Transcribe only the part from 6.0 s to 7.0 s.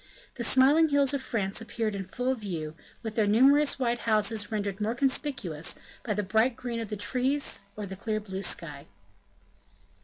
by the bright green of the